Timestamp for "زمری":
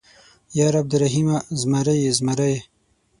1.59-1.95, 2.17-2.55